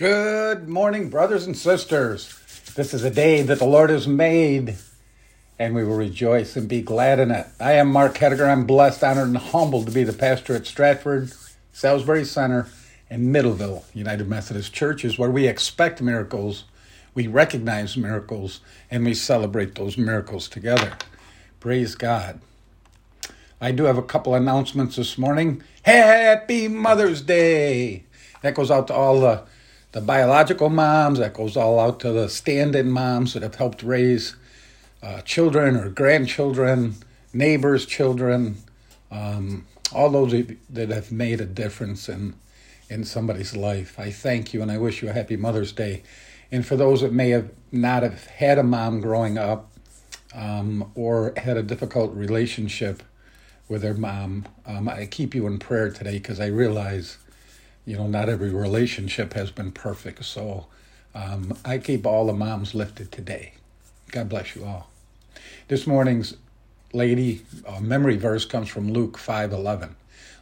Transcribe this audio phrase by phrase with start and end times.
[0.00, 2.34] Good morning, brothers and sisters.
[2.74, 4.78] This is a day that the Lord has made,
[5.58, 7.46] and we will rejoice and be glad in it.
[7.60, 8.48] I am Mark Hediger.
[8.48, 11.34] I'm blessed, honored, and humbled to be the pastor at Stratford,
[11.74, 12.66] Salisbury Center,
[13.10, 16.64] and Middleville United Methodist Church is where we expect miracles,
[17.14, 18.60] we recognize miracles,
[18.90, 20.96] and we celebrate those miracles together.
[21.60, 22.40] Praise God.
[23.60, 25.62] I do have a couple announcements this morning.
[25.82, 28.04] Happy Mother's Day!
[28.40, 29.42] That goes out to all the
[29.92, 33.82] the biological moms, that goes all out to the stand in moms that have helped
[33.82, 34.36] raise
[35.02, 36.94] uh, children or grandchildren,
[37.32, 38.56] neighbors' children,
[39.10, 42.34] um, all those that have made a difference in,
[42.88, 43.98] in somebody's life.
[43.98, 46.02] I thank you and I wish you a happy Mother's Day.
[46.52, 49.72] And for those that may have not have had a mom growing up
[50.34, 53.02] um, or had a difficult relationship
[53.68, 57.18] with their mom, um, I keep you in prayer today because I realize
[57.90, 60.24] you know, not every relationship has been perfect.
[60.24, 60.66] So
[61.12, 63.54] um, I keep all the moms lifted today.
[64.12, 64.90] God bless you all.
[65.66, 66.36] This morning's
[66.92, 69.94] lady uh, memory verse comes from Luke 5:11.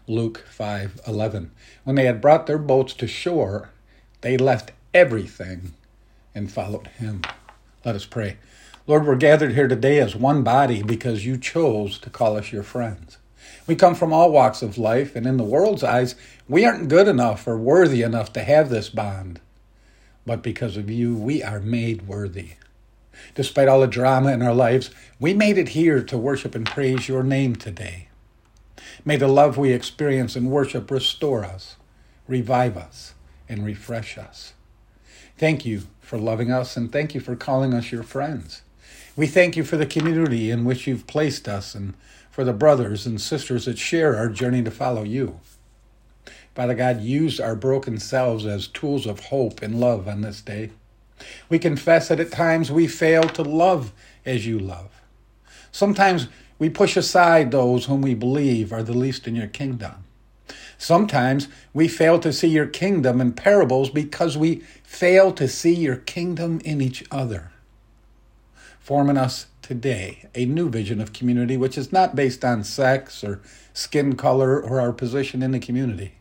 [0.06, 1.48] Luke 5:11.
[1.84, 3.70] When they had brought their boats to shore,
[4.20, 5.72] they left everything
[6.34, 7.22] and followed him.
[7.82, 8.36] Let us pray.
[8.86, 12.62] Lord, we're gathered here today as one body because you chose to call us your
[12.62, 13.16] friends.
[13.68, 16.14] We come from all walks of life, and in the world's eyes,
[16.48, 19.40] we aren't good enough or worthy enough to have this bond.
[20.24, 22.52] But because of you, we are made worthy.
[23.34, 27.08] Despite all the drama in our lives, we made it here to worship and praise
[27.08, 28.08] your name today.
[29.04, 31.76] May the love we experience in worship restore us,
[32.26, 33.12] revive us,
[33.50, 34.54] and refresh us.
[35.36, 38.62] Thank you for loving us, and thank you for calling us your friends.
[39.14, 41.94] We thank you for the community in which you've placed us and
[42.38, 45.40] for the brothers and sisters that share our journey to follow you.
[46.54, 50.70] Father God, use our broken selves as tools of hope and love on this day.
[51.48, 53.92] We confess that at times we fail to love
[54.24, 55.02] as you love.
[55.72, 56.28] Sometimes
[56.60, 60.04] we push aside those whom we believe are the least in your kingdom.
[60.78, 65.96] Sometimes we fail to see your kingdom in parables because we fail to see your
[65.96, 67.50] kingdom in each other.
[68.88, 73.22] Form in us today a new vision of community which is not based on sex
[73.22, 73.42] or
[73.74, 76.14] skin color or our position in the community.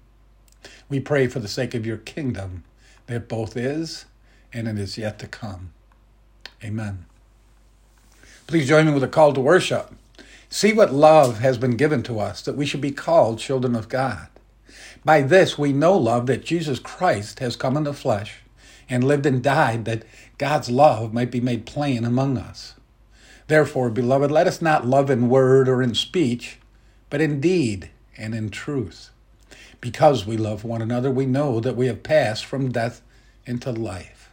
[0.89, 2.65] We pray for the sake of your kingdom
[3.05, 4.03] that both is
[4.51, 5.71] and it is yet to come.
[6.61, 7.05] Amen.
[8.47, 9.93] Please join me with a call to worship.
[10.49, 13.87] See what love has been given to us that we should be called children of
[13.87, 14.27] God.
[15.05, 18.41] By this we know love that Jesus Christ has come in the flesh
[18.89, 20.03] and lived and died that
[20.37, 22.75] God's love might be made plain among us.
[23.47, 26.59] Therefore, beloved, let us not love in word or in speech,
[27.09, 29.09] but in deed and in truth.
[29.81, 33.01] Because we love one another, we know that we have passed from death
[33.45, 34.29] into life.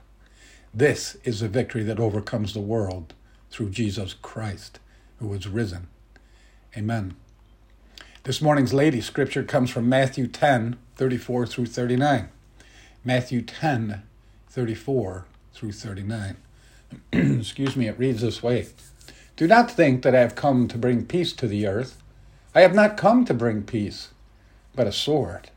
[0.72, 3.14] This is the victory that overcomes the world
[3.50, 4.80] through Jesus Christ,
[5.20, 5.86] who was risen.
[6.76, 7.14] Amen.
[8.24, 12.28] This morning's lady scripture comes from Matthew 10, 34 through 39.
[13.04, 14.02] Matthew 10,
[14.48, 16.36] 34 through 39.
[17.12, 18.66] Excuse me, it reads this way
[19.36, 22.02] Do not think that I have come to bring peace to the earth.
[22.54, 24.10] I have not come to bring peace,
[24.74, 25.50] but a sword.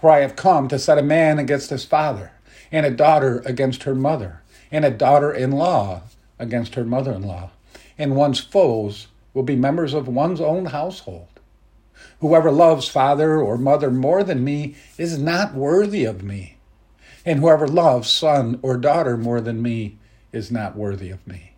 [0.00, 2.32] For I have come to set a man against his father,
[2.72, 6.02] and a daughter against her mother, and a daughter in law
[6.38, 7.50] against her mother in law.
[7.98, 11.28] And one's foes will be members of one's own household.
[12.20, 16.55] Whoever loves father or mother more than me is not worthy of me
[17.26, 19.98] and whoever loves son or daughter more than me
[20.32, 21.52] is not worthy of me.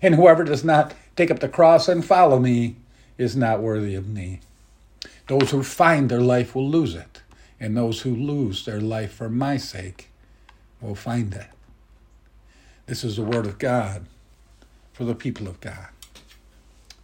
[0.00, 2.76] And whoever does not take up the cross and follow me
[3.18, 4.40] is not worthy of me.
[5.28, 7.20] Those who find their life will lose it,
[7.60, 10.08] and those who lose their life for my sake
[10.80, 11.48] will find it.
[12.86, 14.06] This is the word of God
[14.92, 15.88] for the people of God.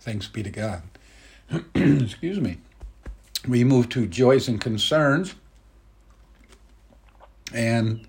[0.00, 0.82] Thanks be to God.
[1.74, 2.58] Excuse me.
[3.46, 5.34] We move to joys and concerns.
[7.56, 8.06] And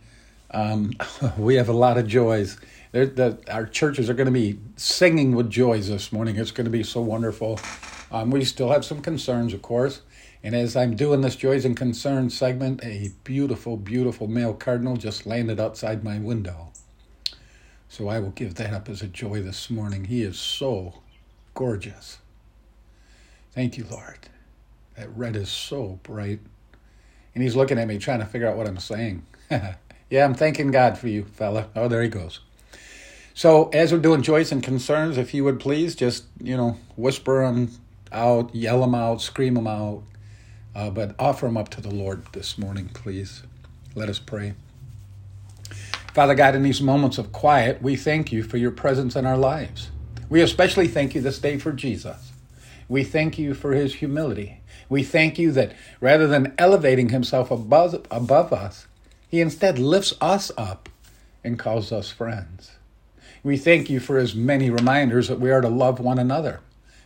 [0.52, 0.94] um,
[1.38, 2.58] we have a lot of joys.
[2.92, 6.36] The, our churches are going to be singing with joys this morning.
[6.36, 7.60] It's going to be so wonderful.
[8.12, 10.02] Um, we still have some concerns, of course.
[10.44, 15.26] And as I'm doing this Joys and Concerns segment, a beautiful, beautiful male cardinal just
[15.26, 16.72] landed outside my window.
[17.90, 20.06] So I will give that up as a joy this morning.
[20.06, 21.02] He is so
[21.54, 22.20] gorgeous.
[23.52, 24.30] Thank you, Lord.
[24.96, 26.40] That red is so bright.
[27.34, 29.24] And he's looking at me trying to figure out what I'm saying.
[30.10, 31.68] yeah, I'm thanking God for you, fella.
[31.76, 32.42] Oh, there he goes.
[33.34, 37.46] So, as we're doing joys and concerns, if you would please just, you know, whisper
[37.46, 37.72] them
[38.12, 40.02] out, yell them out, scream them out,
[40.76, 43.44] uh, but offer them up to the Lord this morning, please.
[43.96, 44.54] Let us pray.
[46.14, 49.38] Father God, in these moments of quiet, we thank you for your presence in our
[49.38, 49.92] lives.
[50.30, 52.32] We especially thank you this day for Jesus.
[52.90, 54.62] We thank you for his humility.
[54.90, 58.87] We thank you that rather than elevating himself above, above us,
[59.28, 60.90] he instead lifts us up
[61.44, 62.72] and calls us friends.
[63.44, 66.60] We thank you for his many reminders that we are to love one another.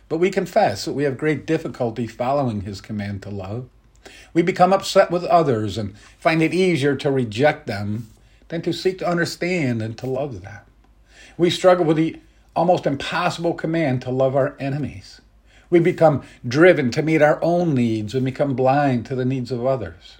[0.08, 3.68] But we confess that we have great difficulty following his command to love.
[4.34, 8.08] We become upset with others and find it easier to reject them
[8.48, 10.60] than to seek to understand and to love them.
[11.38, 12.20] We struggle with the
[12.54, 15.20] almost impossible command to love our enemies.
[15.70, 19.64] We become driven to meet our own needs and become blind to the needs of
[19.64, 20.18] others.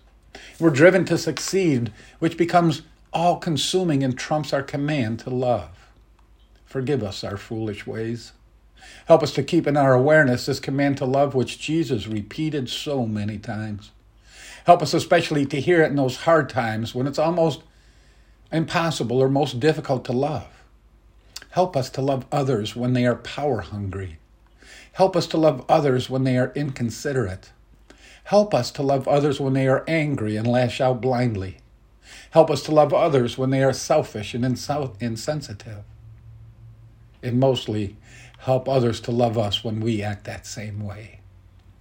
[0.59, 2.83] We're driven to succeed, which becomes
[3.13, 5.91] all consuming and trumps our command to love.
[6.65, 8.33] Forgive us our foolish ways.
[9.07, 13.07] Help us to keep in our awareness this command to love, which Jesus repeated so
[13.07, 13.91] many times.
[14.65, 17.63] Help us especially to hear it in those hard times when it's almost
[18.51, 20.49] impossible or most difficult to love.
[21.51, 24.19] Help us to love others when they are power hungry.
[24.93, 27.51] Help us to love others when they are inconsiderate.
[28.25, 31.59] Help us to love others when they are angry and lash out blindly.
[32.31, 35.85] Help us to love others when they are selfish and insensitive.
[37.23, 37.97] And mostly,
[38.39, 41.21] help others to love us when we act that same way.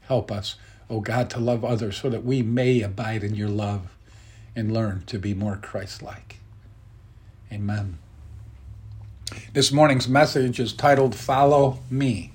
[0.01, 0.55] Help us,
[0.89, 3.95] O oh God, to love others so that we may abide in your love
[4.55, 6.37] and learn to be more Christ like.
[7.51, 7.97] Amen.
[9.53, 12.33] This morning's message is titled Follow Me.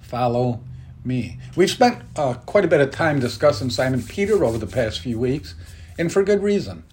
[0.00, 0.60] Follow
[1.04, 1.38] Me.
[1.54, 5.18] We've spent uh, quite a bit of time discussing Simon Peter over the past few
[5.18, 5.54] weeks,
[5.98, 6.84] and for good reason.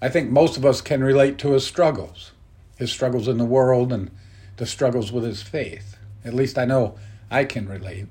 [0.00, 2.32] I think most of us can relate to his struggles,
[2.76, 4.10] his struggles in the world, and
[4.56, 5.96] the struggles with his faith.
[6.24, 6.96] At least I know
[7.30, 8.06] I can relate.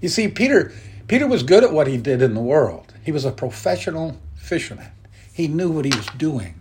[0.00, 0.72] You see, Peter,
[1.08, 2.94] Peter was good at what he did in the world.
[3.02, 4.92] He was a professional fisherman.
[5.32, 6.60] He knew what he was doing.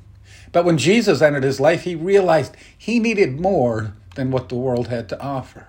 [0.51, 4.87] But when Jesus entered his life, he realized he needed more than what the world
[4.87, 5.67] had to offer.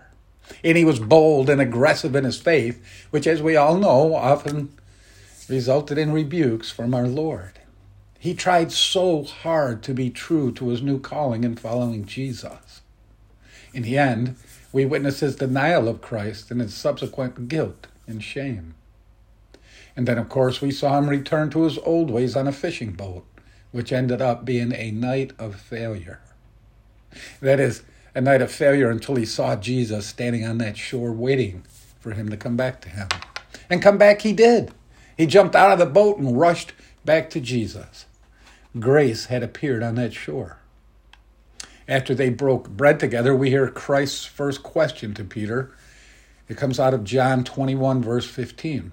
[0.64, 4.72] And he was bold and aggressive in his faith, which, as we all know, often
[5.48, 7.60] resulted in rebukes from our Lord.
[8.18, 12.80] He tried so hard to be true to his new calling in following Jesus.
[13.72, 14.36] In the end,
[14.72, 18.74] we witness his denial of Christ and his subsequent guilt and shame.
[19.96, 22.92] And then, of course, we saw him return to his old ways on a fishing
[22.92, 23.24] boat
[23.70, 26.20] which ended up being a night of failure.
[27.40, 27.82] That is,
[28.18, 31.62] a night of failure until he saw Jesus standing on that shore waiting
[32.00, 33.06] for him to come back to him.
[33.70, 34.72] And come back he did.
[35.16, 36.72] He jumped out of the boat and rushed
[37.04, 38.06] back to Jesus.
[38.80, 40.58] Grace had appeared on that shore.
[41.86, 45.70] After they broke bread together, we hear Christ's first question to Peter.
[46.48, 48.90] It comes out of John 21, verse 15.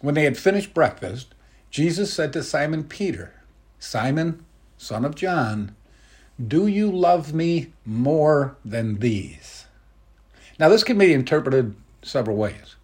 [0.00, 1.32] When they had finished breakfast,
[1.70, 3.34] Jesus said to Simon Peter,
[3.78, 4.44] Simon,
[4.76, 5.76] son of John,
[6.42, 9.66] do you love me more than these?
[10.58, 12.74] Now, this can be interpreted several ways.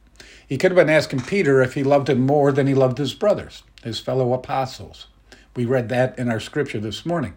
[0.46, 3.14] He could have been asking Peter if he loved him more than he loved his
[3.14, 5.08] brothers, his fellow apostles.
[5.56, 7.34] We read that in our scripture this morning.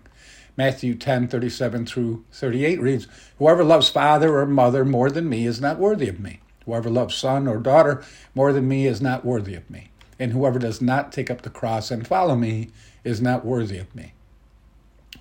[0.55, 3.07] Matthew 10, 37 through 38 reads,
[3.39, 6.41] Whoever loves father or mother more than me is not worthy of me.
[6.65, 8.03] Whoever loves son or daughter
[8.35, 9.89] more than me is not worthy of me.
[10.19, 12.69] And whoever does not take up the cross and follow me
[13.03, 14.13] is not worthy of me.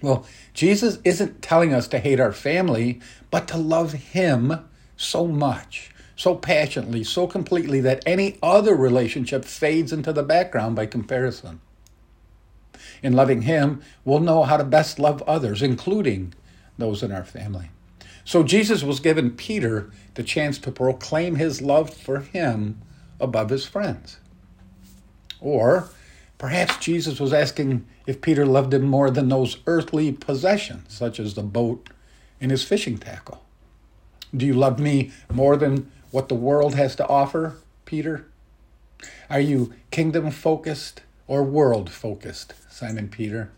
[0.02, 3.00] Well, Jesus isn't telling us to hate our family,
[3.30, 9.92] but to love Him so much, so passionately, so completely that any other relationship fades
[9.92, 11.60] into the background by comparison.
[13.02, 16.34] In loving Him, we'll know how to best love others, including
[16.78, 17.70] those in our family.
[18.24, 22.80] So Jesus was given Peter the chance to proclaim his love for him
[23.18, 24.18] above his friends.
[25.40, 25.90] Or
[26.42, 31.34] Perhaps Jesus was asking if Peter loved him more than those earthly possessions, such as
[31.34, 31.88] the boat
[32.40, 33.44] and his fishing tackle.
[34.36, 38.26] Do you love me more than what the world has to offer, Peter?
[39.30, 43.52] Are you kingdom focused or world focused, Simon Peter?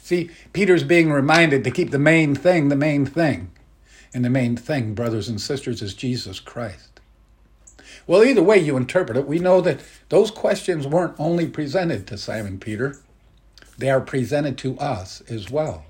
[0.00, 3.50] See, Peter's being reminded to keep the main thing the main thing.
[4.14, 6.93] And the main thing, brothers and sisters, is Jesus Christ.
[8.06, 12.18] Well, either way you interpret it, we know that those questions weren't only presented to
[12.18, 12.98] Simon Peter,
[13.78, 15.84] they are presented to us as well.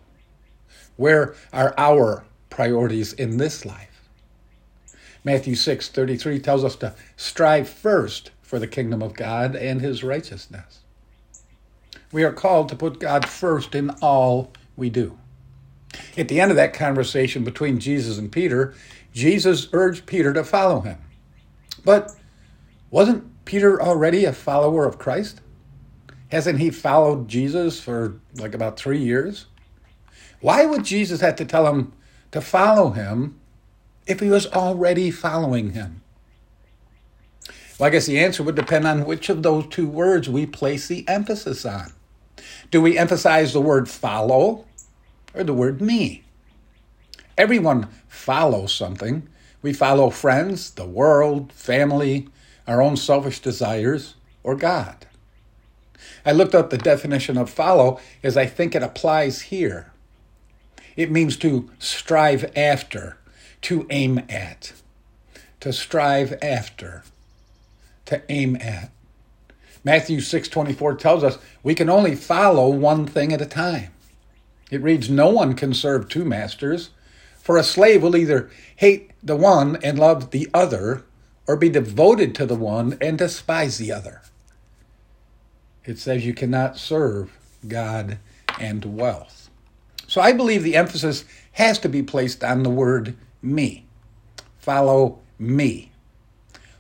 [0.97, 4.09] Where are our priorities in this life?
[5.25, 10.05] Matthew 6 33 tells us to strive first for the kingdom of God and his
[10.05, 10.81] righteousness.
[12.13, 15.19] We are called to put God first in all we do.
[16.17, 18.75] At the end of that conversation between Jesus and Peter,
[19.13, 20.99] Jesus urged Peter to follow him.
[21.85, 22.15] But
[22.91, 25.41] wasn't Peter already a follower of Christ?
[26.31, 29.47] Hasn't he followed Jesus for like about three years?
[30.41, 31.93] Why would Jesus have to tell him
[32.33, 33.39] to follow him
[34.07, 36.03] if he was already following him?
[37.79, 40.87] Well, I guess the answer would depend on which of those two words we place
[40.87, 41.93] the emphasis on.
[42.71, 44.65] Do we emphasize the word follow
[45.35, 46.25] or the word me?
[47.37, 49.29] Everyone follows something.
[49.65, 52.29] We follow friends, the world, family,
[52.67, 55.07] our own selfish desires, or God.
[56.27, 59.91] I looked up the definition of follow as I think it applies here.
[60.97, 63.17] It means to strive after,
[63.63, 64.75] to aim at,
[65.61, 67.03] to strive after,
[68.05, 68.91] to aim at.
[69.83, 73.93] Matthew 6:24 tells us we can only follow one thing at a time.
[74.71, 76.91] It reads no one can serve two masters,
[77.45, 81.05] for a slave will either hate the one and love the other
[81.47, 84.23] or be devoted to the one and despise the other.
[85.85, 87.37] It says you cannot serve
[87.69, 88.17] God
[88.59, 89.51] and wealth.
[90.07, 93.85] So I believe the emphasis has to be placed on the word me.
[94.57, 95.93] Follow me.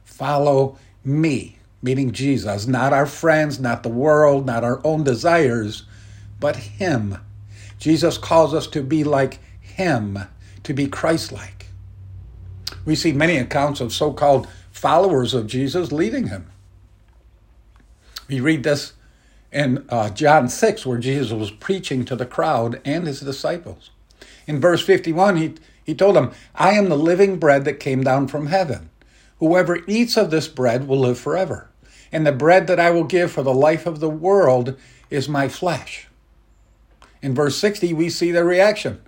[0.02, 5.82] Follow me, meaning Jesus, not our friends, not the world, not our own desires,
[6.40, 7.18] but Him.
[7.78, 10.20] Jesus calls us to be like Him,
[10.64, 11.68] to be Christ like.
[12.84, 16.50] We see many accounts of so called followers of Jesus leaving Him.
[18.28, 18.94] We read this
[19.52, 23.90] in uh, John 6, where Jesus was preaching to the crowd and his disciples.
[24.46, 25.54] In verse 51, he,
[25.84, 28.90] he told them, I am the living bread that came down from heaven.
[29.38, 31.70] Whoever eats of this bread will live forever.
[32.10, 34.76] And the bread that I will give for the life of the world
[35.08, 36.08] is my flesh.
[37.22, 39.00] In verse 60, we see their reaction.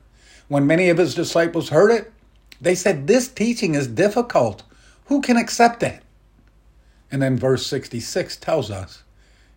[0.49, 2.13] When many of his disciples heard it,
[2.61, 4.63] they said, This teaching is difficult.
[5.07, 6.03] Who can accept it?
[7.11, 9.05] And then verse 66 tells us,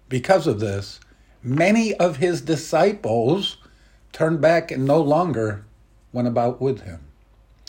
[0.09, 0.99] because of this,
[1.41, 3.57] many of his disciples
[4.11, 5.63] turned back and no longer
[6.11, 6.99] went about with him.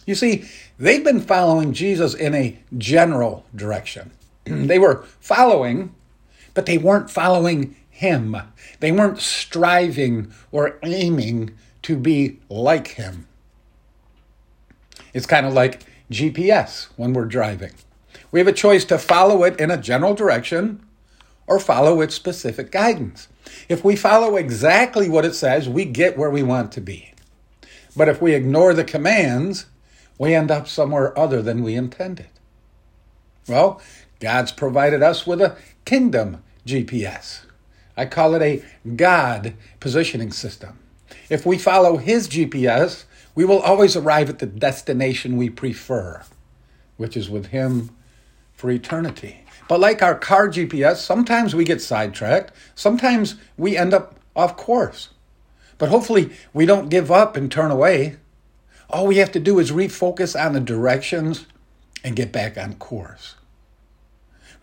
[0.06, 0.44] You see,
[0.78, 4.10] they've been following Jesus in a general direction.
[4.44, 5.94] they were following,
[6.54, 8.36] but they weren't following him.
[8.80, 11.54] They weren't striving or aiming
[11.90, 13.26] to be like him.
[15.12, 17.72] It's kind of like GPS when we're driving.
[18.30, 20.86] We have a choice to follow it in a general direction
[21.48, 23.26] or follow its specific guidance.
[23.68, 27.12] If we follow exactly what it says, we get where we want to be.
[27.96, 29.66] But if we ignore the commands,
[30.16, 32.28] we end up somewhere other than we intended.
[33.48, 33.82] Well,
[34.20, 37.40] God's provided us with a kingdom GPS.
[37.96, 38.62] I call it a
[38.94, 40.79] God positioning system.
[41.30, 43.04] If we follow His GPS,
[43.36, 46.24] we will always arrive at the destination we prefer,
[46.96, 47.90] which is with Him
[48.52, 49.44] for eternity.
[49.68, 55.10] But like our car GPS, sometimes we get sidetracked, sometimes we end up off course.
[55.78, 58.16] But hopefully, we don't give up and turn away.
[58.90, 61.46] All we have to do is refocus on the directions
[62.02, 63.36] and get back on course.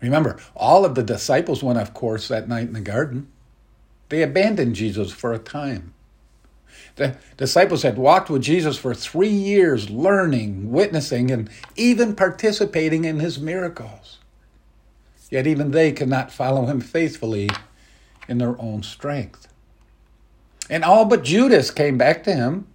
[0.02, 3.28] Remember, all of the disciples went off course that night in the garden.
[4.10, 5.94] They abandoned Jesus for a time.
[6.98, 13.20] The disciples had walked with Jesus for three years, learning, witnessing, and even participating in
[13.20, 14.18] his miracles.
[15.30, 17.50] Yet even they could not follow him faithfully
[18.26, 19.46] in their own strength.
[20.68, 22.66] And all but Judas came back to him,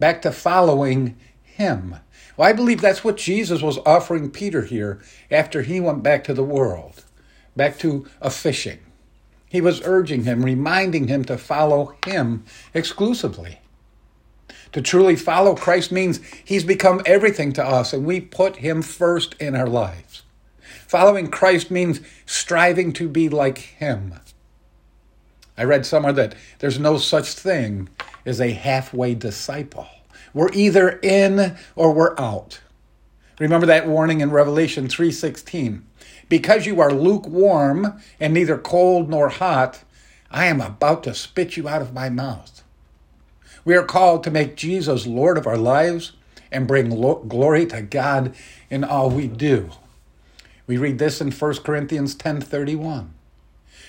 [0.00, 1.96] back to following him.
[2.36, 5.00] Well, I believe that's what Jesus was offering Peter here
[5.30, 7.04] after he went back to the world,
[7.54, 8.80] back to a fishing.
[9.52, 12.42] He was urging him, reminding him to follow him
[12.72, 13.60] exclusively.
[14.72, 19.34] To truly follow Christ means he's become everything to us, and we put him first
[19.34, 20.22] in our lives.
[20.86, 24.14] Following Christ means striving to be like him.
[25.58, 27.90] I read somewhere that there's no such thing
[28.24, 29.86] as a halfway disciple.
[30.32, 32.60] We're either in or we're out.
[33.38, 35.82] Remember that warning in Revelation 3:16.
[36.32, 39.84] Because you are lukewarm and neither cold nor hot,
[40.30, 42.62] I am about to spit you out of my mouth.
[43.66, 46.12] We are called to make Jesus Lord of our lives
[46.50, 48.34] and bring lo- glory to God
[48.70, 49.72] in all we do.
[50.66, 53.10] We read this in 1 Corinthians 10:31.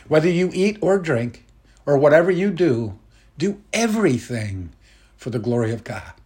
[0.09, 1.45] Whether you eat or drink
[1.85, 2.99] or whatever you do,
[3.37, 4.73] do everything
[5.15, 6.22] for the glory of God.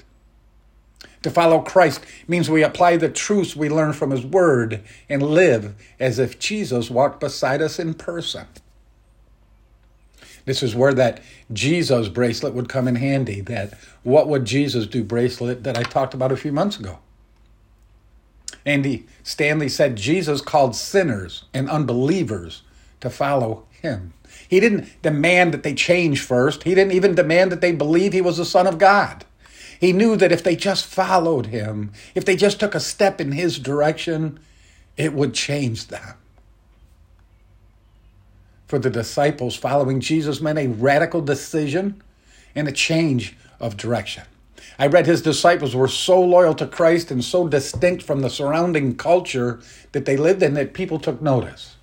[1.28, 5.76] To follow Christ means we apply the truths we learn from His Word and live
[6.00, 8.48] as if Jesus walked beside us in person.
[10.46, 15.04] This is where that Jesus bracelet would come in handy, that what would Jesus do
[15.04, 17.00] bracelet that I talked about a few months ago.
[18.66, 22.62] Andy Stanley said Jesus called sinners and unbelievers
[23.02, 24.14] to follow him.
[24.48, 26.64] He didn't demand that they change first.
[26.64, 29.26] He didn't even demand that they believe he was the Son of God.
[29.80, 33.32] He knew that if they just followed him, if they just took a step in
[33.32, 34.40] his direction,
[34.96, 36.16] it would change them.
[38.68, 42.02] For the disciples, following Jesus meant a radical decision
[42.56, 44.24] and a change of direction.
[44.80, 48.96] I read his disciples were so loyal to Christ and so distinct from the surrounding
[48.96, 49.60] culture
[49.92, 51.78] that they lived in that people took notice.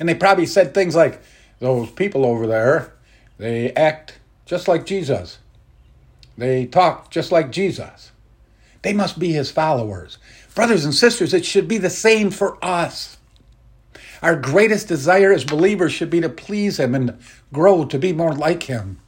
[0.00, 1.20] And they probably said things like,
[1.60, 2.94] Those people over there,
[3.38, 5.38] they act just like Jesus.
[6.36, 8.12] They talk just like Jesus.
[8.82, 10.18] They must be his followers.
[10.54, 13.16] Brothers and sisters, it should be the same for us.
[14.22, 17.18] Our greatest desire as believers should be to please him and
[17.52, 18.98] grow to be more like him.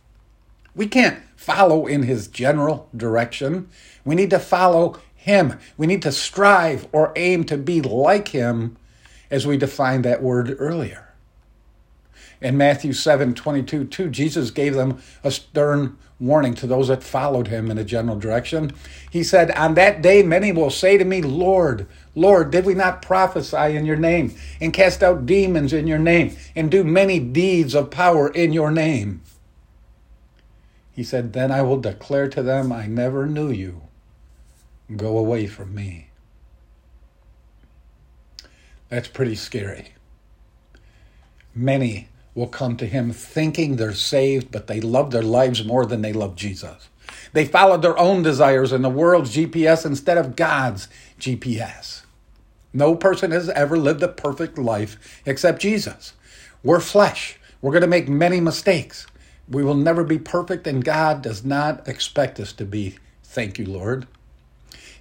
[0.75, 3.69] We can't follow in his general direction.
[4.05, 5.59] We need to follow him.
[5.77, 8.77] We need to strive or aim to be like him
[9.31, 11.15] as we defined that word earlier.
[12.41, 17.49] In Matthew 7 22, 2, Jesus gave them a stern warning to those that followed
[17.49, 18.73] him in a general direction.
[19.11, 23.03] He said, On that day, many will say to me, Lord, Lord, did we not
[23.03, 27.75] prophesy in your name, and cast out demons in your name, and do many deeds
[27.75, 29.23] of power in your name?
[30.93, 33.83] He said, Then I will declare to them, I never knew you.
[34.97, 36.11] Go away from me.
[38.91, 39.95] That's pretty scary.
[41.55, 46.03] Many will come to him thinking they're saved, but they love their lives more than
[46.03, 46.89] they love Jesus.
[47.33, 50.89] They followed their own desires and the world's GPS instead of God's
[51.19, 52.03] GPS.
[52.73, 56.15] No person has ever lived a perfect life except Jesus.
[56.63, 57.39] We're flesh.
[57.61, 59.07] We're going to make many mistakes.
[59.49, 62.97] We will never be perfect, and God does not expect us to be.
[63.23, 64.07] Thank you, Lord.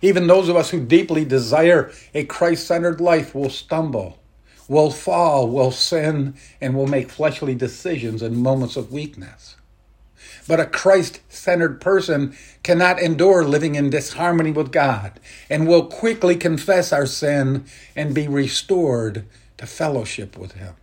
[0.02, 4.20] Even those of us who deeply desire a Christ centered life will stumble,
[4.68, 9.56] will fall, will sin, and will make fleshly decisions in moments of weakness.
[10.48, 16.36] But a Christ centered person cannot endure living in disharmony with God and will quickly
[16.36, 19.26] confess our sin and be restored
[19.58, 20.76] to fellowship with Him.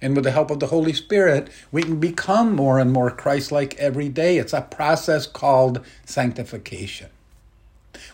[0.00, 3.50] And with the help of the Holy Spirit, we can become more and more Christ
[3.52, 4.38] like every day.
[4.38, 7.08] It's a process called sanctification.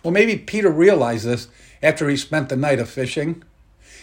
[0.03, 1.49] Well, maybe Peter realized this
[1.83, 3.43] after he spent the night of fishing.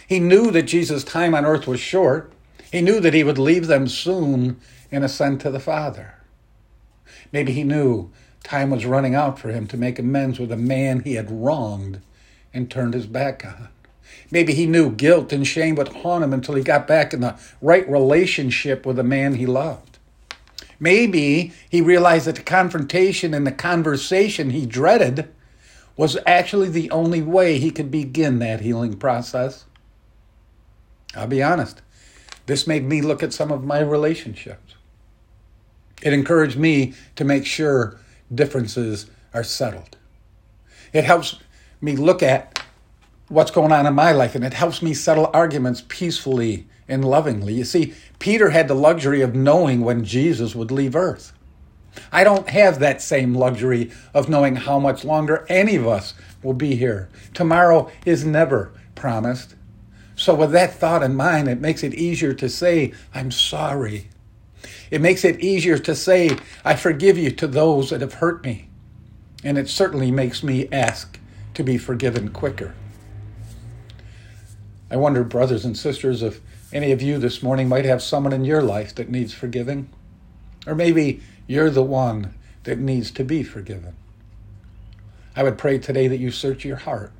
[0.08, 2.32] He knew that Jesus' time on earth was short.
[2.72, 4.58] He knew that he would leave them soon
[4.90, 6.14] and ascend to the Father.
[7.30, 8.10] Maybe he knew
[8.42, 12.00] time was running out for him to make amends with a man he had wronged
[12.54, 13.68] and turned his back on.
[14.30, 17.38] Maybe he knew guilt and shame would haunt him until he got back in the
[17.60, 19.98] right relationship with the man he loved.
[20.80, 25.28] Maybe he realized that the confrontation and the conversation he dreaded
[25.98, 29.66] was actually the only way he could begin that healing process.
[31.14, 31.82] I'll be honest,
[32.46, 34.74] this made me look at some of my relationships.
[36.02, 37.98] It encouraged me to make sure
[38.32, 39.96] differences are settled.
[40.92, 41.38] It helps
[41.80, 42.62] me look at
[43.28, 47.54] what's going on in my life, and it helps me settle arguments peacefully and lovingly.
[47.54, 51.32] You see, Peter had the luxury of knowing when Jesus would leave earth.
[52.12, 56.54] I don't have that same luxury of knowing how much longer any of us will
[56.54, 57.08] be here.
[57.34, 59.54] Tomorrow is never promised.
[60.18, 64.08] So, with that thought in mind, it makes it easier to say, I'm sorry.
[64.90, 68.68] It makes it easier to say, I forgive you to those that have hurt me.
[69.44, 71.20] And it certainly makes me ask
[71.54, 72.74] to be forgiven quicker.
[74.90, 76.40] I wonder, brothers and sisters, if
[76.72, 79.88] any of you this morning might have someone in your life that needs forgiving.
[80.66, 83.94] Or maybe you're the one that needs to be forgiven.
[85.36, 87.12] I would pray today that you search your heart.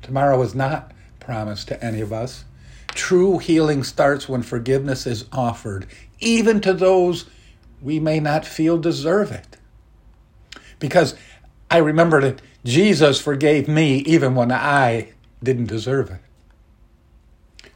[0.00, 2.44] Tomorrow is not promised to any of us.
[2.88, 5.86] True healing starts when forgiveness is offered,
[6.20, 7.26] even to those
[7.80, 9.56] we may not feel deserve it.
[10.78, 11.14] Because
[11.70, 16.20] I remember that Jesus forgave me even when I didn't deserve it.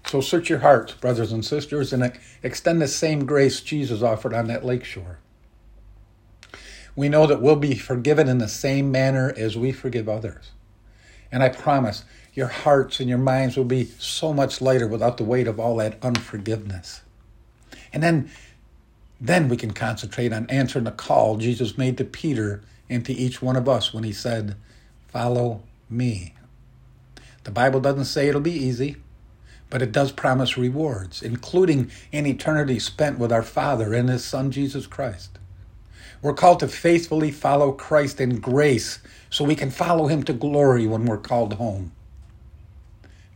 [0.07, 4.47] So search your hearts, brothers and sisters, and extend the same grace Jesus offered on
[4.47, 5.19] that lakeshore.
[6.95, 10.53] We know that we'll be forgiven in the same manner as we forgive others.
[11.33, 12.05] And I promise
[12.37, 15.77] your hearts and your minds will be so much lighter without the weight of all
[15.77, 17.01] that unforgiveness.
[17.93, 18.31] And then,
[19.21, 23.43] then we can concentrate on answering the call Jesus made to Peter and to each
[23.43, 24.55] one of us when he said,
[25.09, 26.35] Follow me.
[27.43, 28.97] The Bible doesn't say it'll be easy
[29.69, 34.51] but it does promise rewards, including an eternity spent with our Father and His Son,
[34.51, 35.39] Jesus Christ.
[36.23, 40.87] We're called to faithfully follow Christ in grace so we can follow Him to glory
[40.87, 41.93] when we're called home.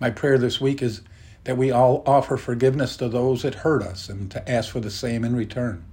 [0.00, 1.02] My prayer this week is
[1.44, 4.90] that we all offer forgiveness to those that hurt us and to ask for the
[4.90, 5.84] same in return.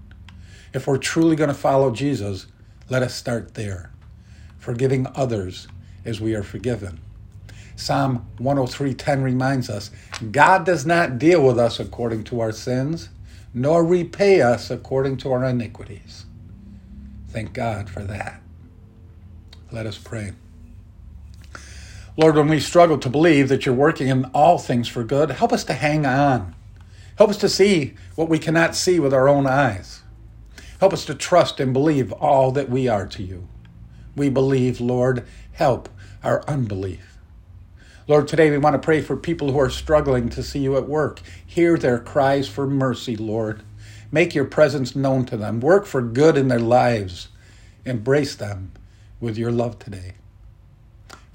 [0.73, 2.47] If we're truly going to follow Jesus,
[2.89, 3.91] let us start there,
[4.57, 5.67] forgiving others
[6.05, 6.99] as we are forgiven.
[7.75, 9.91] Psalm 103:10 reminds us,
[10.31, 13.09] God does not deal with us according to our sins,
[13.53, 16.25] nor repay us according to our iniquities.
[17.27, 18.41] Thank God for that.
[19.71, 20.33] Let us pray.
[22.19, 25.53] Lord, when we struggle to believe that you're working in all things for good, help
[25.53, 26.56] us to hang on.
[27.15, 30.01] Help us to see what we cannot see with our own eyes.
[30.80, 33.47] Help us to trust and believe all that we are to you.
[34.15, 35.89] We believe, Lord, help
[36.23, 37.19] our unbelief.
[38.08, 40.89] Lord, today we want to pray for people who are struggling to see you at
[40.89, 41.21] work.
[41.45, 43.62] Hear their cries for mercy, Lord.
[44.12, 45.60] Make your presence known to them.
[45.60, 47.27] Work for good in their lives.
[47.86, 48.71] Embrace them
[49.19, 50.15] with your love today.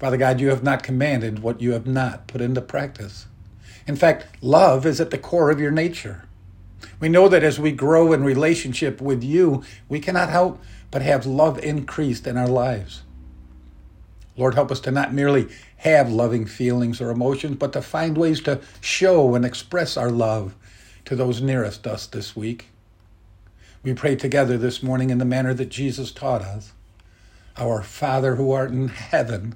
[0.03, 3.25] Father God, you have not commanded what you have not put into practice.
[3.87, 6.25] In fact, love is at the core of your nature.
[6.99, 10.61] We know that as we grow in relationship with you, we cannot help
[10.91, 13.03] but have love increased in our lives.
[14.35, 18.41] Lord, help us to not merely have loving feelings or emotions, but to find ways
[18.41, 20.53] to show and express our love
[21.05, 22.67] to those nearest us this week.
[23.83, 26.73] We pray together this morning in the manner that Jesus taught us.
[27.55, 29.55] Our Father who art in heaven,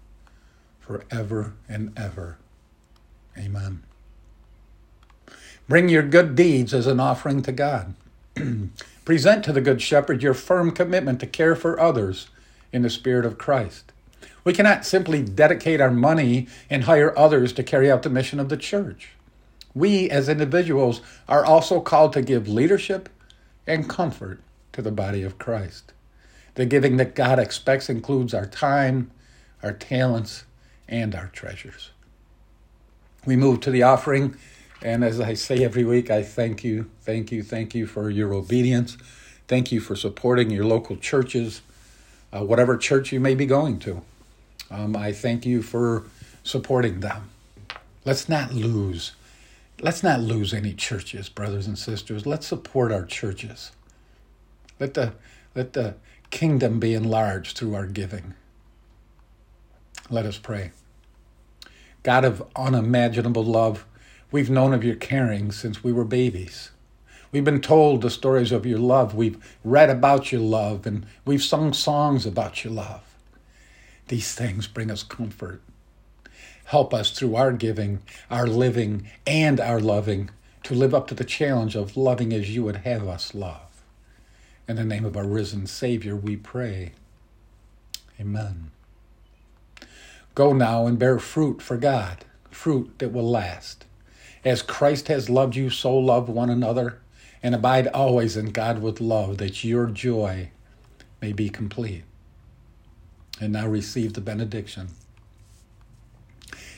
[0.91, 2.37] forever and ever.
[3.37, 3.83] Amen.
[5.69, 7.93] Bring your good deeds as an offering to God.
[9.05, 12.27] Present to the Good Shepherd your firm commitment to care for others
[12.73, 13.93] in the Spirit of Christ.
[14.43, 18.49] We cannot simply dedicate our money and hire others to carry out the mission of
[18.49, 19.11] the church.
[19.73, 20.99] We, as individuals,
[21.29, 23.07] are also called to give leadership
[23.65, 24.41] and comfort
[24.73, 25.93] to the body of Christ.
[26.55, 29.09] The giving that God expects includes our time,
[29.63, 30.43] our talents,
[30.91, 31.89] and our treasures.
[33.25, 34.35] We move to the offering,
[34.83, 38.33] and as I say every week, I thank you, thank you, thank you for your
[38.33, 38.97] obedience.
[39.47, 41.61] Thank you for supporting your local churches,
[42.31, 44.01] uh, whatever church you may be going to.
[44.69, 46.05] Um, I thank you for
[46.43, 47.29] supporting them.
[48.05, 49.11] Let's not lose.
[49.81, 52.25] Let's not lose any churches, brothers and sisters.
[52.25, 53.71] Let's support our churches.
[54.79, 55.13] Let the
[55.53, 55.95] let the
[56.29, 58.33] kingdom be enlarged through our giving.
[60.09, 60.71] Let us pray.
[62.03, 63.85] God of unimaginable love,
[64.31, 66.71] we've known of your caring since we were babies.
[67.31, 69.15] We've been told the stories of your love.
[69.15, 73.03] We've read about your love and we've sung songs about your love.
[74.07, 75.61] These things bring us comfort.
[76.65, 80.29] Help us through our giving, our living, and our loving
[80.63, 83.83] to live up to the challenge of loving as you would have us love.
[84.67, 86.93] In the name of our risen Savior, we pray.
[88.19, 88.71] Amen.
[90.33, 93.85] Go now and bear fruit for God, fruit that will last.
[94.45, 96.99] As Christ has loved you, so love one another,
[97.43, 100.49] and abide always in God with love, that your joy
[101.21, 102.03] may be complete.
[103.39, 104.89] And now receive the benediction.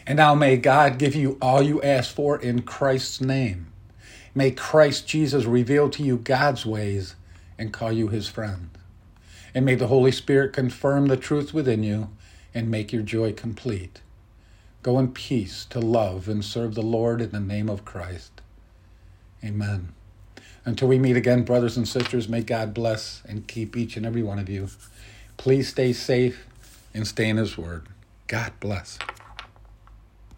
[0.07, 3.67] And now may God give you all you ask for in Christ's name.
[4.35, 7.15] May Christ Jesus reveal to you God's ways
[7.57, 8.69] and call you his friend.
[9.53, 12.09] And may the Holy Spirit confirm the truth within you
[12.53, 14.01] and make your joy complete.
[14.81, 18.41] Go in peace to love and serve the Lord in the name of Christ.
[19.43, 19.93] Amen.
[20.65, 24.23] Until we meet again, brothers and sisters, may God bless and keep each and every
[24.23, 24.69] one of you.
[25.37, 26.47] Please stay safe
[26.93, 27.87] and stay in His Word.
[28.27, 28.97] God bless.